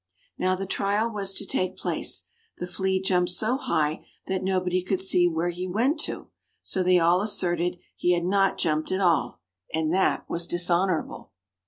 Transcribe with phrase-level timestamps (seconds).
[0.35, 2.23] Now the trial was to take place.
[2.57, 6.31] The Flea jumped so high that nobody could see where he went to;
[6.63, 9.41] so they all asserted he had not jumped at all;
[9.71, 11.33] and that was dishonorable.